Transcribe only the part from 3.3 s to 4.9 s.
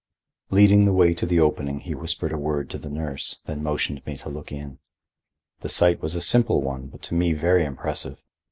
then motioned me to look in.